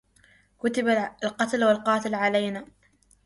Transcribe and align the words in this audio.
كتب 0.59 0.87
القتل 1.23 1.65
والقتال 1.65 2.15
علينا 2.15 2.65